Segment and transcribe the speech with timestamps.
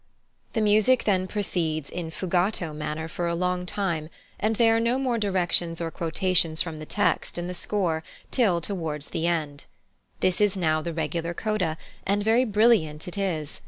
[0.53, 4.97] The music then proceeds in fugato manner for a long time, and there are no
[4.97, 9.65] more directions or quotations from the text in the score till towards the end.
[10.19, 13.59] This is now the regular coda, and very brilliant it is.